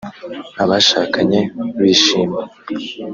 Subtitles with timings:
[0.63, 1.39] Abashakanye
[1.81, 2.43] bishimye